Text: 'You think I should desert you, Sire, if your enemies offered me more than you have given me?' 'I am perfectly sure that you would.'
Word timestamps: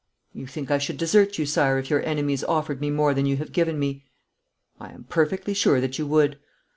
'You 0.33 0.47
think 0.47 0.71
I 0.71 0.79
should 0.79 0.97
desert 0.97 1.37
you, 1.37 1.45
Sire, 1.45 1.77
if 1.77 1.91
your 1.91 2.03
enemies 2.03 2.43
offered 2.45 2.81
me 2.81 2.89
more 2.89 3.13
than 3.13 3.27
you 3.27 3.37
have 3.37 3.51
given 3.51 3.77
me?' 3.77 4.03
'I 4.79 4.89
am 4.89 5.03
perfectly 5.03 5.53
sure 5.53 5.79
that 5.79 5.99
you 5.99 6.07
would.' 6.07 6.39